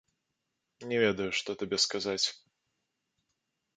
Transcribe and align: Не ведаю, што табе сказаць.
Не 0.91 0.97
ведаю, 1.03 1.29
што 1.41 1.49
табе 1.61 1.77
сказаць. 1.85 2.27